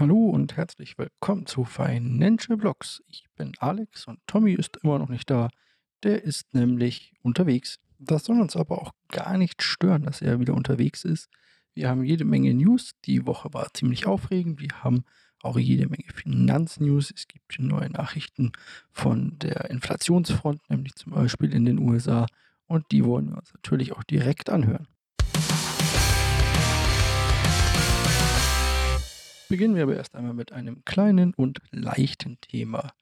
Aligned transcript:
Hallo 0.00 0.30
und 0.30 0.56
herzlich 0.56 0.96
willkommen 0.96 1.44
zu 1.44 1.66
Financial 1.66 2.56
Blogs. 2.56 3.02
Ich 3.06 3.26
bin 3.36 3.52
Alex 3.58 4.06
und 4.06 4.18
Tommy 4.26 4.54
ist 4.54 4.78
immer 4.82 4.98
noch 4.98 5.10
nicht 5.10 5.28
da. 5.28 5.50
Der 6.04 6.24
ist 6.24 6.54
nämlich 6.54 7.12
unterwegs. 7.20 7.80
Das 7.98 8.24
soll 8.24 8.40
uns 8.40 8.56
aber 8.56 8.80
auch 8.80 8.92
gar 9.08 9.36
nicht 9.36 9.62
stören, 9.62 10.04
dass 10.04 10.22
er 10.22 10.40
wieder 10.40 10.54
unterwegs 10.54 11.04
ist. 11.04 11.28
Wir 11.74 11.90
haben 11.90 12.02
jede 12.02 12.24
Menge 12.24 12.54
News. 12.54 12.92
Die 13.04 13.26
Woche 13.26 13.52
war 13.52 13.74
ziemlich 13.74 14.06
aufregend. 14.06 14.58
Wir 14.62 14.82
haben 14.82 15.04
auch 15.42 15.58
jede 15.58 15.86
Menge 15.86 16.10
Finanznews. 16.14 17.12
Es 17.14 17.28
gibt 17.28 17.58
neue 17.58 17.90
Nachrichten 17.90 18.52
von 18.92 19.38
der 19.38 19.68
Inflationsfront, 19.68 20.62
nämlich 20.70 20.94
zum 20.94 21.12
Beispiel 21.12 21.52
in 21.52 21.66
den 21.66 21.78
USA. 21.78 22.24
Und 22.64 22.90
die 22.90 23.04
wollen 23.04 23.28
wir 23.28 23.36
uns 23.36 23.52
natürlich 23.52 23.92
auch 23.92 24.02
direkt 24.04 24.48
anhören. 24.48 24.88
Beginnen 29.50 29.74
wir 29.74 29.82
aber 29.82 29.96
erst 29.96 30.14
einmal 30.14 30.32
mit 30.32 30.52
einem 30.52 30.84
kleinen 30.84 31.34
und 31.34 31.60
leichten 31.72 32.40
Thema. 32.40 32.92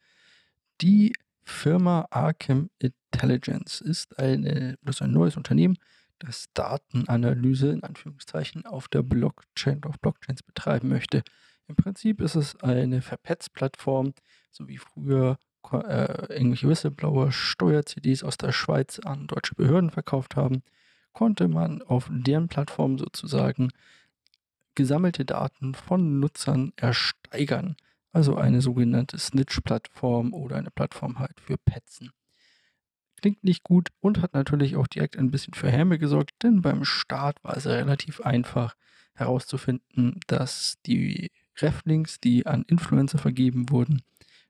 Die 0.80 1.12
Firma 1.44 2.06
Arkham 2.10 2.70
Intelligence 2.78 3.82
ist, 3.82 4.18
eine, 4.18 4.78
das 4.80 4.96
ist 4.96 5.02
ein 5.02 5.12
neues 5.12 5.36
Unternehmen, 5.36 5.76
das 6.18 6.46
Datenanalyse 6.54 7.68
in 7.70 7.82
Anführungszeichen 7.82 8.64
auf 8.64 8.88
der 8.88 9.02
Blockchain, 9.02 9.82
auf 9.84 10.00
Blockchains 10.00 10.42
betreiben 10.42 10.88
möchte. 10.88 11.22
Im 11.66 11.76
Prinzip 11.76 12.22
ist 12.22 12.34
es 12.34 12.56
eine 12.62 13.02
Verpetz-Plattform, 13.02 14.14
so 14.50 14.68
wie 14.68 14.78
früher 14.78 15.36
äh, 15.70 16.32
irgendwelche 16.32 16.66
Whistleblower 16.66 17.30
Steuer-CDs 17.30 18.24
aus 18.24 18.38
der 18.38 18.52
Schweiz 18.52 18.98
an 19.00 19.26
deutsche 19.26 19.54
Behörden 19.54 19.90
verkauft 19.90 20.34
haben, 20.34 20.62
konnte 21.12 21.46
man 21.46 21.82
auf 21.82 22.08
deren 22.10 22.48
Plattform 22.48 22.96
sozusagen 22.96 23.68
gesammelte 24.78 25.24
Daten 25.24 25.74
von 25.74 26.20
Nutzern 26.20 26.72
ersteigern. 26.76 27.76
Also 28.12 28.36
eine 28.36 28.62
sogenannte 28.62 29.18
Snitch-Plattform 29.18 30.32
oder 30.32 30.54
eine 30.54 30.70
Plattform 30.70 31.18
halt 31.18 31.40
für 31.40 31.58
Petzen. 31.58 32.12
Klingt 33.20 33.42
nicht 33.42 33.64
gut 33.64 33.88
und 33.98 34.22
hat 34.22 34.34
natürlich 34.34 34.76
auch 34.76 34.86
direkt 34.86 35.18
ein 35.18 35.32
bisschen 35.32 35.54
für 35.54 35.68
Häme 35.68 35.98
gesorgt, 35.98 36.30
denn 36.44 36.62
beim 36.62 36.84
Start 36.84 37.42
war 37.42 37.56
es 37.56 37.66
relativ 37.66 38.20
einfach 38.20 38.76
herauszufinden, 39.14 40.20
dass 40.28 40.76
die 40.86 41.32
Reflinks, 41.56 42.20
die 42.20 42.46
an 42.46 42.62
Influencer 42.68 43.18
vergeben 43.18 43.70
wurden, 43.70 44.02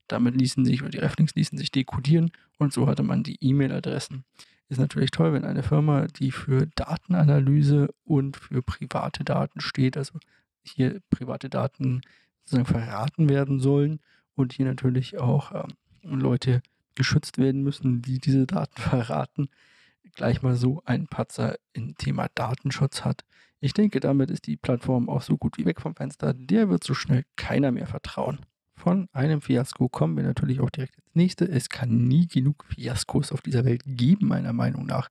damit 0.09 0.35
ließen 0.35 0.67
sich, 0.67 0.83
oder 0.83 0.91
die 0.91 0.99
Reflinks 0.99 1.35
ließen 1.35 1.57
sich 1.57 1.71
dekodieren 1.71 2.33
und 2.59 2.75
so 2.75 2.87
hatte 2.87 3.03
man 3.03 3.23
die 3.23 3.39
E-Mail-Adressen 3.41 4.27
ist 4.69 4.79
natürlich 4.79 5.11
toll, 5.11 5.33
wenn 5.33 5.45
eine 5.45 5.63
Firma, 5.63 6.07
die 6.07 6.31
für 6.31 6.67
Datenanalyse 6.75 7.89
und 8.05 8.37
für 8.37 8.63
private 8.63 9.25
Daten 9.25 9.61
steht, 9.61 9.97
also 9.97 10.19
hier 10.63 11.01
private 11.11 11.49
Daten 11.49 12.03
sozusagen 12.45 12.67
verraten 12.67 13.29
werden 13.29 13.61
sollen 13.61 14.01
und 14.35 14.53
hier 14.53 14.67
natürlich 14.67 15.19
auch 15.19 15.53
ähm, 15.53 15.73
Leute 16.03 16.63
geschützt 16.95 17.39
werden 17.39 17.63
müssen, 17.63 18.03
die 18.03 18.19
diese 18.19 18.47
Daten 18.47 18.77
verraten, 18.81 19.49
gleich 20.15 20.43
mal 20.43 20.57
so 20.57 20.83
einen 20.85 21.07
Patzer 21.07 21.57
im 21.73 21.95
Thema 21.97 22.29
Datenschutz 22.35 23.05
hat. 23.05 23.25
Ich 23.61 23.73
denke, 23.73 24.01
damit 24.01 24.31
ist 24.31 24.47
die 24.47 24.57
Plattform 24.57 25.09
auch 25.09 25.23
so 25.23 25.37
gut 25.37 25.59
wie 25.59 25.65
weg 25.65 25.81
vom 25.81 25.95
Fenster. 25.95 26.33
Der 26.33 26.69
wird 26.69 26.85
so 26.85 26.95
schnell 26.95 27.25
keiner 27.37 27.73
mehr 27.73 27.87
vertrauen. 27.87 28.41
Von 28.89 29.07
einem 29.13 29.43
Fiasko 29.43 29.91
kommen 29.91 30.17
wir 30.17 30.25
natürlich 30.25 30.61
auch 30.61 30.71
direkt 30.71 30.97
ins 30.97 31.15
nächste. 31.15 31.47
Es 31.47 31.69
kann 31.69 32.09
nie 32.09 32.27
genug 32.27 32.65
Fiaskos 32.65 33.33
auf 33.33 33.43
dieser 33.43 33.67
Welt 33.67 33.83
geben, 33.85 34.29
meiner 34.29 34.55
Meinung 34.55 34.87
nach. 34.87 35.11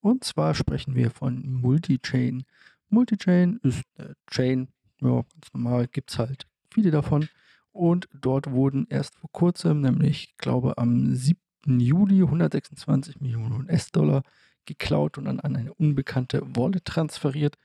Und 0.00 0.24
zwar 0.24 0.54
sprechen 0.54 0.94
wir 0.94 1.10
von 1.10 1.46
Multichain. 1.46 2.44
Multichain 2.88 3.60
ist 3.62 3.82
eine 3.98 4.14
Chain, 4.30 4.68
ja, 5.02 5.16
ganz 5.16 5.52
normal, 5.52 5.86
gibt 5.88 6.12
es 6.12 6.18
halt 6.18 6.46
viele 6.72 6.90
davon. 6.90 7.28
Und 7.72 8.08
dort 8.18 8.52
wurden 8.52 8.86
erst 8.88 9.16
vor 9.16 9.28
kurzem, 9.32 9.82
nämlich, 9.82 10.28
ich 10.30 10.36
glaube, 10.38 10.78
am 10.78 11.14
7. 11.14 11.38
Juli 11.66 12.22
126 12.22 13.20
Millionen 13.20 13.66
US-Dollar 13.66 14.22
geklaut 14.64 15.18
und 15.18 15.26
dann 15.26 15.40
an 15.40 15.56
eine 15.56 15.74
unbekannte 15.74 16.40
Wallet 16.56 16.86
transferiert. 16.86 17.58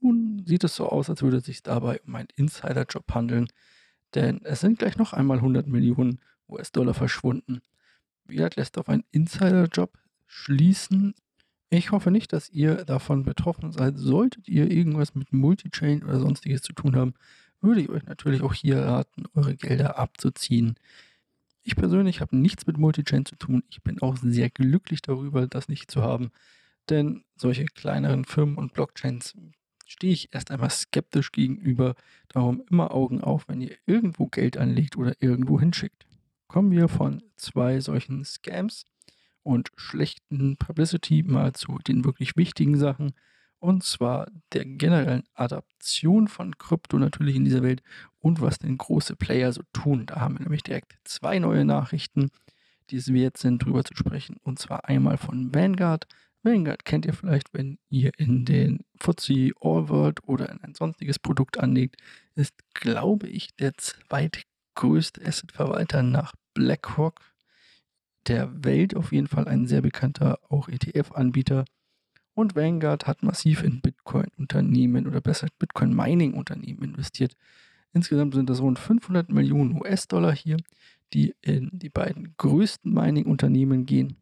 Nun 0.00 0.42
sieht 0.44 0.64
es 0.64 0.76
so 0.76 0.86
aus, 0.86 1.08
als 1.08 1.22
würde 1.22 1.38
es 1.38 1.46
sich 1.46 1.62
dabei 1.62 1.98
um 2.06 2.14
einen 2.14 2.28
Insider-Job 2.36 3.14
handeln. 3.14 3.48
Denn 4.14 4.40
es 4.44 4.60
sind 4.60 4.78
gleich 4.78 4.96
noch 4.96 5.12
einmal 5.12 5.38
100 5.38 5.66
Millionen 5.66 6.20
US-Dollar 6.48 6.94
verschwunden. 6.94 7.60
Viat 8.26 8.56
lässt 8.56 8.78
auf 8.78 8.88
einen 8.88 9.04
Insider-Job 9.10 9.98
schließen. 10.26 11.14
Ich 11.70 11.90
hoffe 11.90 12.10
nicht, 12.10 12.32
dass 12.32 12.48
ihr 12.50 12.84
davon 12.84 13.24
betroffen 13.24 13.72
seid. 13.72 13.96
Solltet 13.96 14.48
ihr 14.48 14.70
irgendwas 14.70 15.14
mit 15.14 15.32
Multichain 15.32 16.02
oder 16.02 16.20
sonstiges 16.20 16.62
zu 16.62 16.72
tun 16.72 16.96
haben, 16.96 17.14
würde 17.60 17.80
ich 17.80 17.88
euch 17.88 18.04
natürlich 18.04 18.42
auch 18.42 18.54
hier 18.54 18.80
raten, 18.80 19.24
eure 19.34 19.56
Gelder 19.56 19.98
abzuziehen. 19.98 20.76
Ich 21.62 21.76
persönlich 21.76 22.20
habe 22.20 22.36
nichts 22.36 22.66
mit 22.66 22.78
Multichain 22.78 23.26
zu 23.26 23.36
tun. 23.36 23.62
Ich 23.68 23.82
bin 23.82 24.00
auch 24.00 24.16
sehr 24.16 24.48
glücklich 24.48 25.02
darüber, 25.02 25.46
das 25.46 25.68
nicht 25.68 25.90
zu 25.90 26.02
haben. 26.02 26.30
Denn 26.88 27.24
solche 27.36 27.66
kleineren 27.66 28.24
Firmen 28.24 28.56
und 28.56 28.72
Blockchains 28.72 29.34
stehe 29.88 30.12
ich 30.12 30.32
erst 30.32 30.50
einmal 30.50 30.70
skeptisch 30.70 31.32
gegenüber. 31.32 31.94
Darum 32.28 32.62
immer 32.70 32.92
Augen 32.92 33.20
auf, 33.20 33.48
wenn 33.48 33.60
ihr 33.60 33.76
irgendwo 33.86 34.26
Geld 34.26 34.56
anlegt 34.56 34.96
oder 34.96 35.14
irgendwo 35.20 35.58
hinschickt. 35.58 36.06
Kommen 36.46 36.70
wir 36.70 36.88
von 36.88 37.22
zwei 37.36 37.80
solchen 37.80 38.24
Scams 38.24 38.84
und 39.42 39.70
schlechten 39.76 40.56
Publicity 40.56 41.22
mal 41.22 41.54
zu 41.54 41.78
den 41.78 42.04
wirklich 42.04 42.36
wichtigen 42.36 42.76
Sachen. 42.76 43.14
Und 43.60 43.82
zwar 43.82 44.30
der 44.52 44.64
generellen 44.64 45.24
Adaption 45.34 46.28
von 46.28 46.56
Krypto 46.58 46.98
natürlich 46.98 47.34
in 47.34 47.44
dieser 47.44 47.62
Welt 47.62 47.82
und 48.20 48.40
was 48.40 48.58
denn 48.58 48.78
große 48.78 49.16
Player 49.16 49.52
so 49.52 49.62
tun. 49.72 50.06
Da 50.06 50.20
haben 50.20 50.38
wir 50.38 50.44
nämlich 50.44 50.62
direkt 50.62 50.96
zwei 51.04 51.38
neue 51.38 51.64
Nachrichten, 51.64 52.30
die 52.90 52.96
es 52.96 53.12
wert 53.12 53.36
sind, 53.36 53.64
drüber 53.64 53.84
zu 53.84 53.96
sprechen. 53.96 54.36
Und 54.42 54.58
zwar 54.58 54.84
einmal 54.84 55.16
von 55.16 55.54
Vanguard, 55.54 56.06
Vanguard 56.42 56.84
kennt 56.84 57.04
ihr 57.04 57.12
vielleicht, 57.12 57.52
wenn 57.52 57.78
ihr 57.88 58.12
in 58.16 58.44
den 58.44 58.84
FTSE 58.98 59.50
All 59.60 59.88
World 59.88 60.22
oder 60.24 60.50
in 60.50 60.60
ein 60.62 60.74
sonstiges 60.74 61.18
Produkt 61.18 61.58
anlegt, 61.58 61.96
ist, 62.34 62.54
glaube 62.74 63.28
ich, 63.28 63.54
der 63.56 63.74
zweitgrößte 63.74 65.24
Assetverwalter 65.26 66.02
nach 66.02 66.34
BlackRock 66.54 67.20
der 68.28 68.64
Welt. 68.64 68.94
Auf 68.94 69.12
jeden 69.12 69.26
Fall 69.26 69.48
ein 69.48 69.66
sehr 69.66 69.82
bekannter 69.82 70.38
auch 70.48 70.68
ETF-Anbieter. 70.68 71.64
Und 72.34 72.54
Vanguard 72.54 73.08
hat 73.08 73.24
massiv 73.24 73.64
in 73.64 73.80
Bitcoin-Unternehmen 73.80 75.08
oder 75.08 75.20
besser 75.20 75.48
Bitcoin-Mining-Unternehmen 75.58 76.84
investiert. 76.84 77.34
Insgesamt 77.92 78.34
sind 78.34 78.48
das 78.48 78.60
rund 78.60 78.78
500 78.78 79.28
Millionen 79.30 79.74
US-Dollar 79.80 80.34
hier, 80.34 80.58
die 81.12 81.34
in 81.40 81.70
die 81.72 81.88
beiden 81.88 82.34
größten 82.36 82.92
Mining-Unternehmen 82.92 83.86
gehen. 83.86 84.16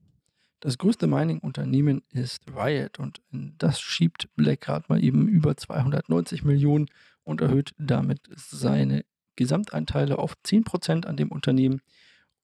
Das 0.61 0.79
größte 0.79 1.07
Mining-Unternehmen 1.07 2.03
ist 2.11 2.45
Riot 2.55 2.99
und 2.99 3.21
das 3.31 3.81
schiebt 3.81 4.29
Blackguard 4.37 4.89
mal 4.89 5.03
eben 5.03 5.29
über 5.29 5.57
290 5.57 6.45
Millionen 6.45 6.89
und 7.25 7.41
erhöht 7.41 7.75
damit 7.79 8.21
seine 8.35 9.05
Gesamtanteile 9.37 10.19
auf 10.19 10.35
10% 10.45 11.05
an 11.07 11.17
dem 11.17 11.31
Unternehmen. 11.31 11.83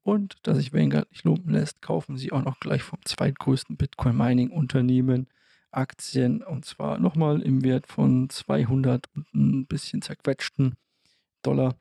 Und 0.03 0.37
da 0.43 0.55
sich 0.55 0.73
Vanguard 0.73 1.11
nicht 1.11 1.25
lumpen 1.25 1.53
lässt, 1.53 1.81
kaufen 1.81 2.17
sie 2.17 2.33
auch 2.33 2.43
noch 2.43 2.61
gleich 2.61 2.83
vom 2.83 2.99
zweitgrößten 3.05 3.77
Bitcoin-Mining-Unternehmen 3.77 5.29
Aktien 5.71 6.43
und 6.43 6.65
zwar 6.65 6.99
nochmal 6.99 7.41
im 7.41 7.65
Wert 7.65 7.87
von 7.87 8.29
200 8.29 9.07
und 9.15 9.35
ein 9.35 9.67
bisschen 9.67 10.03
zerquetschten 10.03 10.75
Dollar 11.43 11.77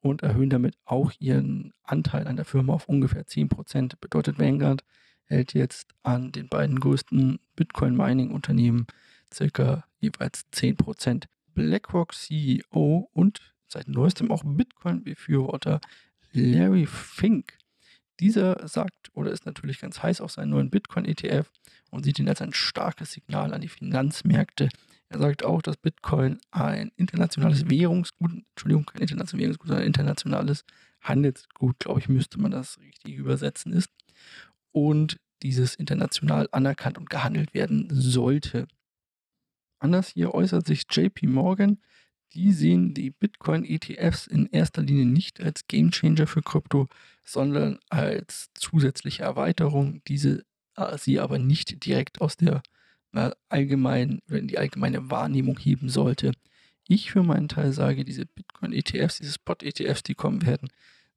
und 0.00 0.22
erhöhen 0.22 0.50
damit 0.50 0.76
auch 0.84 1.12
ihren 1.18 1.72
Anteil 1.84 2.26
an 2.26 2.36
der 2.36 2.44
Firma 2.44 2.74
auf 2.74 2.88
ungefähr 2.88 3.24
10%. 3.24 3.94
Bedeutet 4.00 4.38
Vanguard 4.38 4.82
hält 5.26 5.54
jetzt 5.54 5.88
an 6.02 6.32
den 6.32 6.48
beiden 6.48 6.80
größten 6.80 7.38
Bitcoin-Mining-Unternehmen 7.56 8.86
circa 9.32 9.84
jeweils 9.98 10.46
10%. 10.52 11.24
BlackRock 11.54 12.12
CEO 12.12 13.08
und 13.12 13.40
seit 13.66 13.88
neuestem 13.88 14.30
auch 14.30 14.42
Bitcoin-Befürworter 14.44 15.80
Larry 16.32 16.86
Fink. 16.86 17.56
Dieser 18.20 18.66
sagt 18.68 19.10
oder 19.14 19.30
ist 19.30 19.46
natürlich 19.46 19.80
ganz 19.80 20.02
heiß 20.02 20.20
auf 20.20 20.32
seinen 20.32 20.50
neuen 20.50 20.70
Bitcoin-ETF 20.70 21.50
und 21.90 22.04
sieht 22.04 22.18
ihn 22.18 22.28
als 22.28 22.42
ein 22.42 22.52
starkes 22.52 23.12
Signal 23.12 23.52
an 23.52 23.60
die 23.60 23.68
Finanzmärkte. 23.68 24.68
Er 25.08 25.18
sagt 25.18 25.44
auch, 25.44 25.62
dass 25.62 25.76
Bitcoin 25.76 26.38
ein 26.50 26.90
internationales 26.96 27.68
Währungsgut, 27.70 28.32
Entschuldigung, 28.50 28.86
kein 28.86 29.02
internationales 29.02 29.40
Währungsgut, 29.40 29.68
sondern 29.68 29.84
ein 29.84 29.88
internationales 29.88 30.64
Handelsgut, 31.00 31.78
glaube 31.78 32.00
ich, 32.00 32.08
müsste 32.08 32.40
man 32.40 32.50
das 32.50 32.78
richtig 32.80 33.14
übersetzen 33.14 33.72
ist 33.72 33.90
und 34.72 35.18
dieses 35.42 35.74
international 35.74 36.48
anerkannt 36.52 36.98
und 36.98 37.10
gehandelt 37.10 37.54
werden 37.54 37.88
sollte. 37.90 38.66
Anders 39.78 40.08
hier 40.08 40.34
äußert 40.34 40.66
sich 40.66 40.84
JP 40.90 41.26
Morgan. 41.26 41.78
Die 42.34 42.52
sehen 42.52 42.94
die 42.94 43.10
Bitcoin-ETFs 43.10 44.26
in 44.26 44.46
erster 44.46 44.82
Linie 44.82 45.06
nicht 45.06 45.40
als 45.40 45.66
Gamechanger 45.68 46.26
für 46.26 46.42
Krypto, 46.42 46.88
sondern 47.24 47.78
als 47.88 48.50
zusätzliche 48.54 49.22
Erweiterung, 49.22 50.02
diese 50.06 50.44
äh, 50.76 50.98
sie 50.98 51.20
aber 51.20 51.38
nicht 51.38 51.84
direkt 51.84 52.20
aus 52.20 52.36
der 52.36 52.62
allgemeinen, 53.48 54.20
in 54.28 54.46
die 54.46 54.58
allgemeine 54.58 55.10
Wahrnehmung 55.10 55.58
heben 55.58 55.88
sollte. 55.88 56.32
Ich 56.86 57.10
für 57.12 57.22
meinen 57.22 57.48
Teil 57.48 57.72
sage, 57.72 58.04
diese 58.04 58.26
Bitcoin-ETFs, 58.26 59.18
diese 59.18 59.32
Spot-ETFs, 59.32 60.02
die 60.02 60.14
kommen 60.14 60.44
werden, 60.44 60.68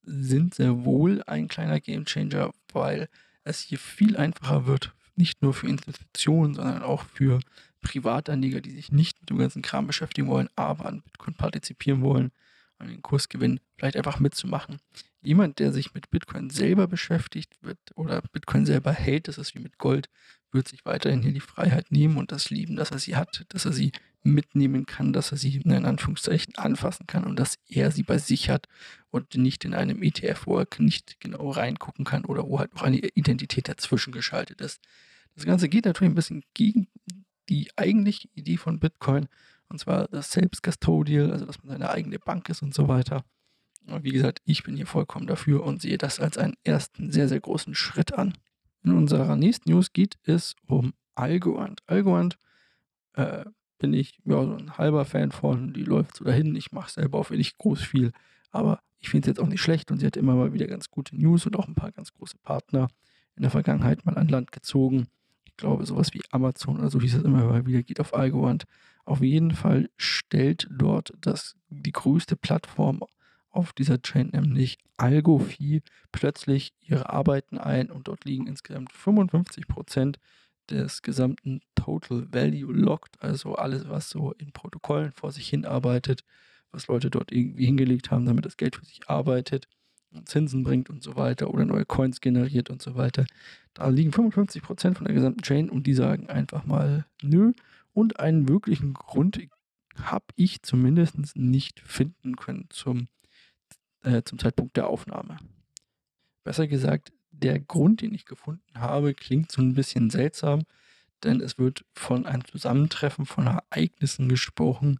sind 0.03 0.55
sehr 0.55 0.85
wohl 0.85 1.21
ein 1.23 1.49
kleiner 1.49 1.81
Gamechanger, 1.81 2.51
weil 2.71 3.09
es 3.43 3.61
hier 3.61 3.79
viel 3.79 4.17
einfacher 4.17 4.65
wird, 4.65 4.93
nicht 5.15 5.41
nur 5.41 5.53
für 5.53 5.67
Institutionen, 5.67 6.53
sondern 6.53 6.81
auch 6.81 7.03
für 7.03 7.39
Privatanleger, 7.81 8.61
die 8.61 8.71
sich 8.71 8.91
nicht 8.91 9.19
mit 9.21 9.29
dem 9.29 9.37
ganzen 9.37 9.61
Kram 9.61 9.87
beschäftigen 9.87 10.27
wollen, 10.27 10.49
aber 10.55 10.85
an 10.85 11.01
Bitcoin 11.01 11.35
partizipieren 11.35 12.01
wollen, 12.01 12.31
an 12.77 12.87
den 12.87 13.01
Kursgewinn 13.01 13.59
vielleicht 13.77 13.97
einfach 13.97 14.19
mitzumachen. 14.19 14.77
Jemand, 15.21 15.59
der 15.59 15.73
sich 15.73 15.93
mit 15.93 16.09
Bitcoin 16.09 16.49
selber 16.49 16.87
beschäftigt 16.87 17.57
wird 17.61 17.79
oder 17.95 18.21
Bitcoin 18.31 18.65
selber 18.65 18.93
hält, 18.93 19.27
das 19.27 19.37
ist 19.37 19.55
wie 19.55 19.59
mit 19.59 19.77
Gold, 19.77 20.09
wird 20.51 20.67
sich 20.67 20.85
weiterhin 20.85 21.21
hier 21.21 21.33
die 21.33 21.39
Freiheit 21.41 21.91
nehmen 21.91 22.17
und 22.17 22.31
das 22.31 22.49
lieben, 22.49 22.75
dass 22.75 22.91
er 22.91 22.99
sie 22.99 23.15
hat, 23.15 23.45
dass 23.49 23.65
er 23.65 23.73
sie 23.73 23.91
mitnehmen 24.29 24.85
kann, 24.85 25.13
dass 25.13 25.31
er 25.31 25.37
sie 25.37 25.57
in 25.57 25.85
Anführungszeichen 25.85 26.55
anfassen 26.55 27.07
kann 27.07 27.23
und 27.23 27.37
dass 27.37 27.57
er 27.67 27.91
sie 27.91 28.03
bei 28.03 28.17
sich 28.17 28.49
hat 28.49 28.67
und 29.11 29.35
nicht 29.35 29.65
in 29.65 29.73
einem 29.73 30.01
ETF, 30.01 30.45
wo 30.45 30.57
er 30.57 30.67
nicht 30.77 31.19
genau 31.19 31.51
reingucken 31.51 32.05
kann 32.05 32.25
oder 32.25 32.47
wo 32.47 32.59
halt 32.59 32.73
noch 32.73 32.83
eine 32.83 32.97
Identität 32.97 33.67
dazwischen 33.67 34.13
geschaltet 34.13 34.61
ist. 34.61 34.81
Das 35.35 35.45
Ganze 35.45 35.69
geht 35.69 35.85
natürlich 35.85 36.11
ein 36.11 36.15
bisschen 36.15 36.43
gegen 36.53 36.87
die 37.49 37.69
eigentliche 37.75 38.27
Idee 38.33 38.57
von 38.57 38.79
Bitcoin 38.79 39.27
und 39.69 39.79
zwar 39.79 40.07
das 40.07 40.31
Selbstcustodial, 40.31 41.31
also 41.31 41.45
dass 41.45 41.61
man 41.63 41.71
seine 41.71 41.89
eigene 41.89 42.19
Bank 42.19 42.49
ist 42.49 42.61
und 42.61 42.73
so 42.73 42.87
weiter. 42.87 43.23
Und 43.85 44.03
wie 44.03 44.11
gesagt, 44.11 44.41
ich 44.45 44.63
bin 44.63 44.75
hier 44.75 44.87
vollkommen 44.87 45.27
dafür 45.27 45.63
und 45.63 45.81
sehe 45.81 45.97
das 45.97 46.19
als 46.19 46.37
einen 46.37 46.55
ersten 46.63 47.11
sehr, 47.11 47.27
sehr 47.27 47.39
großen 47.39 47.75
Schritt 47.75 48.13
an. 48.13 48.33
In 48.83 48.91
unserer 48.91 49.35
nächsten 49.35 49.71
News 49.71 49.93
geht 49.93 50.17
es 50.23 50.55
um 50.67 50.93
Algorand. 51.15 51.81
Algorand 51.87 52.37
äh, 53.13 53.45
bin 53.79 53.93
ich 53.93 54.19
ja, 54.25 54.43
so 54.43 54.55
ein 54.55 54.77
halber 54.77 55.05
Fan 55.05 55.31
von, 55.31 55.73
die 55.73 55.83
läuft 55.83 56.17
so 56.17 56.25
dahin. 56.25 56.55
Ich 56.55 56.71
mache 56.71 56.91
selber 56.91 57.17
auch 57.17 57.31
wenig 57.31 57.57
groß 57.57 57.81
viel, 57.81 58.11
aber 58.51 58.81
ich 58.99 59.09
finde 59.09 59.25
es 59.25 59.27
jetzt 59.27 59.43
auch 59.43 59.47
nicht 59.47 59.61
schlecht 59.61 59.91
und 59.91 59.99
sie 59.99 60.05
hat 60.05 60.17
immer 60.17 60.35
mal 60.35 60.53
wieder 60.53 60.67
ganz 60.67 60.91
gute 60.91 61.15
News 61.15 61.45
und 61.45 61.57
auch 61.57 61.67
ein 61.67 61.75
paar 61.75 61.91
ganz 61.91 62.13
große 62.13 62.37
Partner 62.37 62.89
in 63.35 63.43
der 63.43 63.51
Vergangenheit 63.51 64.05
mal 64.05 64.17
an 64.17 64.27
Land 64.27 64.51
gezogen. 64.51 65.07
Ich 65.45 65.55
glaube, 65.55 65.85
sowas 65.85 66.13
wie 66.13 66.21
Amazon 66.31 66.77
oder 66.77 66.89
so 66.89 66.99
hieß 66.99 67.15
es 67.15 67.23
immer 67.23 67.45
mal 67.45 67.65
wieder, 67.65 67.81
geht 67.81 67.99
auf 67.99 68.13
Algorand. 68.13 68.65
Auf 69.05 69.21
jeden 69.21 69.51
Fall 69.51 69.89
stellt 69.97 70.67
dort 70.69 71.13
das, 71.21 71.55
die 71.69 71.91
größte 71.91 72.35
Plattform 72.35 73.03
auf 73.49 73.73
dieser 73.73 74.01
Chain, 74.01 74.29
nämlich 74.33 74.77
AlgoFi, 74.97 75.81
plötzlich 76.11 76.73
ihre 76.79 77.09
Arbeiten 77.09 77.57
ein 77.57 77.89
und 77.89 78.07
dort 78.07 78.25
liegen 78.25 78.47
insgesamt 78.47 78.91
55% 78.91 80.17
des 80.69 81.01
gesamten 81.01 81.61
Total 81.75 82.27
Value 82.31 82.71
locked, 82.71 83.21
also 83.21 83.55
alles, 83.55 83.89
was 83.89 84.09
so 84.09 84.33
in 84.33 84.51
Protokollen 84.51 85.11
vor 85.11 85.31
sich 85.31 85.47
hin 85.47 85.65
arbeitet, 85.65 86.23
was 86.71 86.87
Leute 86.87 87.09
dort 87.09 87.31
irgendwie 87.31 87.65
hingelegt 87.65 88.11
haben, 88.11 88.25
damit 88.25 88.45
das 88.45 88.57
Geld 88.57 88.75
für 88.75 88.85
sich 88.85 89.09
arbeitet 89.09 89.67
und 90.11 90.27
Zinsen 90.27 90.63
bringt 90.63 90.89
und 90.89 91.03
so 91.03 91.15
weiter 91.15 91.53
oder 91.53 91.65
neue 91.65 91.85
Coins 91.85 92.21
generiert 92.21 92.69
und 92.69 92.81
so 92.81 92.95
weiter. 92.95 93.25
Da 93.73 93.87
liegen 93.89 94.11
55% 94.11 94.95
von 94.95 95.05
der 95.05 95.13
gesamten 95.13 95.41
Chain 95.41 95.69
und 95.69 95.87
die 95.87 95.93
sagen 95.93 96.29
einfach 96.29 96.65
mal 96.65 97.05
nö. 97.21 97.53
Und 97.93 98.19
einen 98.19 98.47
wirklichen 98.47 98.93
Grund 98.93 99.39
habe 100.01 100.25
ich 100.35 100.61
zumindest 100.61 101.35
nicht 101.35 101.79
finden 101.79 102.35
können 102.35 102.67
zum 102.69 103.07
äh, 104.03 104.23
zum 104.23 104.39
Zeitpunkt 104.39 104.77
der 104.77 104.87
Aufnahme. 104.87 105.37
Besser 106.43 106.67
gesagt, 106.67 107.11
der 107.39 107.59
Grund, 107.59 108.01
den 108.01 108.13
ich 108.13 108.25
gefunden 108.25 108.61
habe, 108.75 109.13
klingt 109.13 109.51
so 109.51 109.61
ein 109.61 109.73
bisschen 109.73 110.09
seltsam, 110.09 110.63
denn 111.23 111.41
es 111.41 111.57
wird 111.57 111.85
von 111.93 112.25
einem 112.25 112.45
Zusammentreffen 112.45 113.25
von 113.25 113.47
Ereignissen 113.47 114.29
gesprochen, 114.29 114.99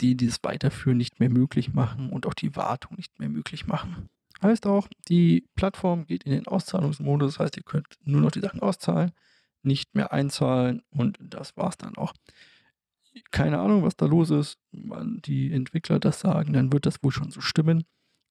die 0.00 0.16
dieses 0.16 0.42
Weiterführen 0.42 0.98
nicht 0.98 1.20
mehr 1.20 1.30
möglich 1.30 1.72
machen 1.72 2.10
und 2.10 2.26
auch 2.26 2.34
die 2.34 2.56
Wartung 2.56 2.96
nicht 2.96 3.18
mehr 3.18 3.28
möglich 3.28 3.66
machen. 3.66 4.08
Heißt 4.42 4.66
auch, 4.66 4.88
die 5.08 5.46
Plattform 5.54 6.06
geht 6.06 6.24
in 6.24 6.32
den 6.32 6.46
Auszahlungsmodus, 6.46 7.34
das 7.34 7.40
heißt, 7.40 7.56
ihr 7.56 7.62
könnt 7.62 7.86
nur 8.02 8.20
noch 8.20 8.32
die 8.32 8.40
Sachen 8.40 8.60
auszahlen, 8.60 9.12
nicht 9.62 9.94
mehr 9.94 10.12
einzahlen 10.12 10.82
und 10.90 11.18
das 11.20 11.56
war's 11.56 11.78
dann 11.78 11.96
auch. 11.96 12.12
Keine 13.30 13.60
Ahnung, 13.60 13.84
was 13.84 13.96
da 13.96 14.06
los 14.06 14.30
ist. 14.30 14.58
Wenn 14.72 15.20
die 15.22 15.52
Entwickler 15.52 16.00
das 16.00 16.18
sagen, 16.20 16.52
dann 16.52 16.72
wird 16.72 16.84
das 16.84 17.02
wohl 17.02 17.12
schon 17.12 17.30
so 17.30 17.40
stimmen. 17.40 17.84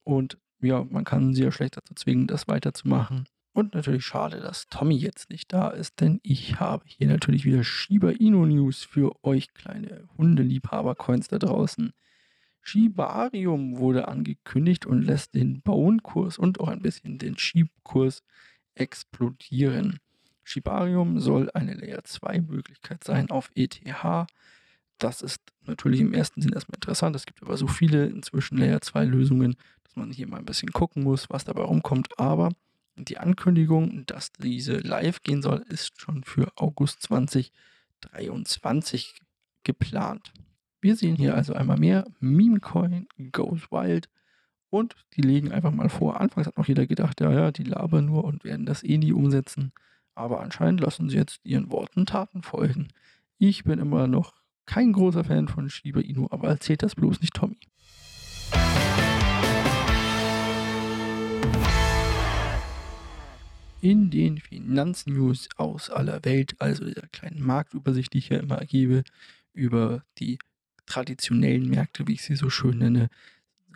Und 0.04 0.38
ja, 0.60 0.84
man 0.84 1.06
kann 1.06 1.34
sie 1.34 1.44
ja 1.44 1.52
schlecht 1.52 1.78
dazu 1.78 1.94
zwingen, 1.96 2.28
das 2.28 2.48
weiterzumachen. 2.50 3.26
Und 3.54 3.76
natürlich 3.76 4.06
schade, 4.06 4.40
dass 4.40 4.68
Tommy 4.70 4.96
jetzt 4.96 5.30
nicht 5.30 5.54
da 5.54 5.70
ist, 5.70 6.02
denn 6.02 6.20
ich 6.24 6.60
habe 6.60 6.84
hier 6.88 7.08
natürlich 7.08 7.46
wieder 7.46 7.64
Shiba 7.64 8.10
Inu 8.10 8.46
News 8.46 8.84
für 8.84 9.12
euch 9.24 9.54
kleine 9.54 10.08
Hundeliebhaber-Coins 10.18 11.28
da 11.28 11.38
draußen. 11.38 11.94
Shibarium 12.62 13.78
wurde 13.78 14.08
angekündigt 14.08 14.86
und 14.86 15.04
lässt 15.04 15.36
den 15.36 15.62
Bone-Kurs 15.62 16.38
und 16.38 16.60
auch 16.60 16.70
ein 16.70 16.82
bisschen 16.82 17.20
den 17.20 17.38
Sheep-Kurs 17.38 18.24
explodieren. 18.74 20.00
Shibarium 20.44 21.20
soll 21.20 21.52
eine 21.54 21.74
Layer 21.76 22.04
2 22.04 22.42
Möglichkeit 22.42 23.04
sein 23.04 23.30
auf 23.30 23.52
ETH 23.54 23.80
das 25.04 25.22
ist 25.22 25.42
natürlich 25.66 26.00
im 26.00 26.14
ersten 26.14 26.42
Sinn 26.42 26.54
erstmal 26.54 26.78
interessant. 26.78 27.16
Es 27.16 27.26
gibt 27.26 27.42
aber 27.42 27.58
so 27.58 27.68
viele 27.68 28.06
inzwischen 28.06 28.58
Layer 28.58 28.82
2 28.82 29.06
Lösungen, 29.06 29.56
dass 29.84 29.96
man 29.96 30.12
hier 30.12 30.28
mal 30.28 30.38
ein 30.38 30.46
bisschen 30.46 30.72
gucken 30.72 31.04
muss, 31.04 31.30
was 31.30 31.44
dabei 31.44 31.64
rumkommt. 31.64 32.18
Aber 32.18 32.50
die 32.96 33.18
Ankündigung, 33.18 34.06
dass 34.06 34.32
diese 34.34 34.78
live 34.78 35.24
gehen 35.24 35.42
soll, 35.42 35.66
ist 35.70 36.00
schon 36.00 36.24
für 36.24 36.52
August 36.56 37.02
2023 37.04 39.16
geplant. 39.64 40.32
Wir 40.82 40.96
sehen 40.96 41.16
hier 41.16 41.36
also 41.36 41.54
einmal 41.54 41.78
mehr 41.78 42.06
Memecoin 42.20 43.08
goes 43.32 43.72
wild 43.72 44.10
und 44.70 44.96
die 45.16 45.22
legen 45.22 45.52
einfach 45.52 45.72
mal 45.72 45.90
vor. 45.90 46.20
Anfangs 46.20 46.48
hat 46.48 46.58
noch 46.58 46.68
jeder 46.68 46.88
gedacht, 46.88 47.22
ja, 47.22 47.32
ja, 47.32 47.52
die 47.52 47.64
labern 47.64 48.06
nur 48.06 48.26
und 48.26 48.44
werden 48.44 48.66
das 48.66 48.84
eh 48.84 48.98
nie 48.98 49.14
umsetzen. 49.14 49.72
Aber 50.16 50.42
anscheinend 50.42 50.82
lassen 50.82 51.10
sie 51.10 51.18
jetzt 51.18 51.40
ihren 51.44 51.72
Worten 51.72 52.06
Taten 52.06 52.44
folgen. 52.44 52.90
Ich 53.38 53.64
bin 53.64 53.80
immer 53.80 54.08
noch 54.08 54.34
kein 54.66 54.94
großer 54.94 55.24
Fan 55.24 55.48
von 55.48 55.70
Shiba 55.70 56.02
Inu, 56.02 56.28
aber 56.30 56.50
erzählt 56.50 56.84
das 56.84 56.96
bloß 56.96 57.22
nicht 57.22 57.34
Tommy. 57.34 57.60
In 63.84 64.10
den 64.10 64.38
Finanznews 64.38 65.50
aus 65.58 65.90
aller 65.90 66.24
Welt, 66.24 66.56
also 66.60 66.86
der 66.86 67.06
kleinen 67.10 67.42
Marktübersicht, 67.42 68.14
die 68.14 68.20
ich 68.20 68.30
ja 68.30 68.38
immer 68.38 68.62
gebe, 68.62 69.04
über 69.52 70.06
die 70.20 70.40
traditionellen 70.86 71.70
Märkte, 71.70 72.08
wie 72.08 72.14
ich 72.14 72.24
sie 72.24 72.38
so 72.38 72.50
schön 72.50 72.78
nenne, 72.78 73.10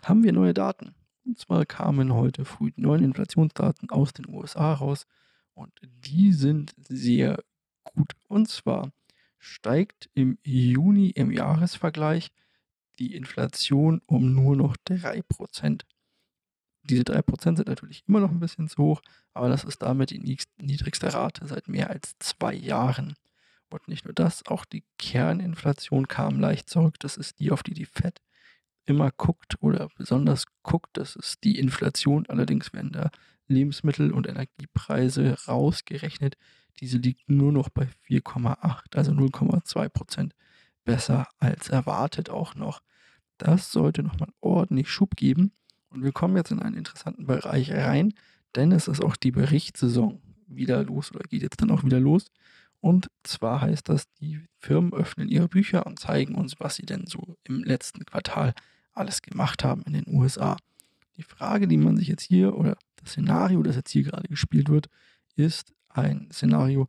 haben 0.02 0.24
wir 0.24 0.32
neue 0.32 0.54
Daten. 0.54 0.94
Und 1.26 1.38
zwar 1.38 1.66
kamen 1.66 2.14
heute 2.14 2.46
früh 2.46 2.70
neue 2.76 3.04
Inflationsdaten 3.04 3.90
aus 3.90 4.14
den 4.14 4.26
USA 4.30 4.72
raus 4.72 5.06
und 5.52 5.78
die 5.82 6.32
sind 6.32 6.72
sehr 6.78 7.44
gut. 7.84 8.12
Und 8.28 8.48
zwar 8.48 8.90
steigt 9.38 10.08
im 10.14 10.38
Juni 10.42 11.10
im 11.10 11.30
Jahresvergleich 11.30 12.30
die 12.98 13.14
Inflation 13.14 14.00
um 14.06 14.32
nur 14.32 14.56
noch 14.56 14.74
3%. 14.86 15.82
Diese 16.88 17.02
3% 17.02 17.56
sind 17.56 17.68
natürlich 17.68 18.04
immer 18.06 18.20
noch 18.20 18.30
ein 18.30 18.40
bisschen 18.40 18.68
zu 18.68 18.82
hoch, 18.82 19.02
aber 19.34 19.48
das 19.48 19.64
ist 19.64 19.82
damit 19.82 20.10
die 20.10 20.38
niedrigste 20.58 21.12
Rate 21.12 21.46
seit 21.46 21.68
mehr 21.68 21.90
als 21.90 22.16
zwei 22.18 22.54
Jahren. 22.54 23.14
Und 23.70 23.86
nicht 23.88 24.04
nur 24.04 24.14
das, 24.14 24.46
auch 24.46 24.64
die 24.64 24.84
Kerninflation 24.98 26.08
kam 26.08 26.40
leicht 26.40 26.70
zurück. 26.70 26.98
Das 27.00 27.16
ist 27.16 27.38
die, 27.38 27.50
auf 27.50 27.62
die 27.62 27.74
die 27.74 27.84
Fed 27.84 28.20
immer 28.86 29.10
guckt 29.10 29.56
oder 29.60 29.88
besonders 29.96 30.46
guckt. 30.62 30.96
Das 30.96 31.16
ist 31.16 31.44
die 31.44 31.58
Inflation. 31.58 32.24
Allerdings 32.28 32.72
werden 32.72 32.92
da 32.92 33.10
Lebensmittel- 33.46 34.12
und 34.12 34.26
Energiepreise 34.26 35.36
rausgerechnet. 35.46 36.36
Diese 36.80 36.98
liegt 36.98 37.28
nur 37.28 37.52
noch 37.52 37.68
bei 37.68 37.88
4,8, 38.06 38.96
also 38.96 39.12
0,2 39.12 39.88
Prozent 39.88 40.34
besser 40.84 41.26
als 41.38 41.68
erwartet 41.68 42.30
auch 42.30 42.54
noch. 42.54 42.80
Das 43.36 43.70
sollte 43.72 44.02
nochmal 44.02 44.32
ordentlich 44.40 44.88
Schub 44.88 45.16
geben. 45.16 45.52
Und 45.90 46.02
wir 46.02 46.12
kommen 46.12 46.36
jetzt 46.36 46.50
in 46.50 46.60
einen 46.60 46.76
interessanten 46.76 47.26
Bereich 47.26 47.72
rein, 47.72 48.14
denn 48.56 48.72
es 48.72 48.88
ist 48.88 49.02
auch 49.02 49.16
die 49.16 49.30
Berichtssaison 49.30 50.20
wieder 50.46 50.82
los 50.84 51.12
oder 51.12 51.24
geht 51.28 51.42
jetzt 51.42 51.60
dann 51.60 51.70
auch 51.70 51.84
wieder 51.84 52.00
los. 52.00 52.26
Und 52.80 53.08
zwar 53.24 53.60
heißt 53.60 53.88
das, 53.88 54.10
die 54.20 54.40
Firmen 54.58 54.92
öffnen 54.92 55.28
ihre 55.28 55.48
Bücher 55.48 55.86
und 55.86 55.98
zeigen 55.98 56.34
uns, 56.34 56.60
was 56.60 56.76
sie 56.76 56.86
denn 56.86 57.06
so 57.06 57.36
im 57.44 57.64
letzten 57.64 58.04
Quartal 58.04 58.54
alles 58.92 59.22
gemacht 59.22 59.64
haben 59.64 59.82
in 59.82 59.92
den 59.92 60.04
USA. 60.06 60.56
Die 61.16 61.22
Frage, 61.22 61.66
die 61.66 61.76
man 61.76 61.96
sich 61.96 62.08
jetzt 62.08 62.22
hier 62.22 62.56
oder 62.56 62.76
das 62.96 63.10
Szenario, 63.10 63.62
das 63.62 63.76
jetzt 63.76 63.90
hier 63.90 64.04
gerade 64.04 64.28
gespielt 64.28 64.68
wird, 64.68 64.88
ist, 65.34 65.72
ein 65.88 66.28
Szenario, 66.32 66.86